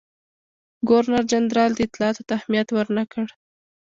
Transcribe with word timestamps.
ګورنرجنرال 0.87 1.71
دې 1.77 1.83
اطلاعاتو 1.87 2.23
ته 2.27 2.31
اهمیت 2.39 2.67
ورنه 2.71 3.03
کړ. 3.11 3.25